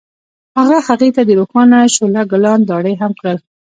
هغه 0.57 0.77
هغې 0.87 1.09
ته 1.15 1.21
د 1.25 1.31
روښانه 1.39 1.79
شعله 1.93 2.21
ګلان 2.31 2.59
ډالۍ 2.69 2.95
هم 3.01 3.11
کړل. 3.19 3.37